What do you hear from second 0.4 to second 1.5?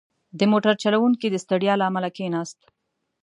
موټر چلوونکی د